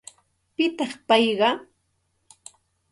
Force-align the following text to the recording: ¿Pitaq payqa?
¿Pitaq 0.55 0.91
payqa? 1.07 1.49